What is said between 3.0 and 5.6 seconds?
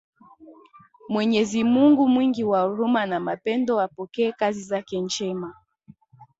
na mapendo apokee kazi zake njema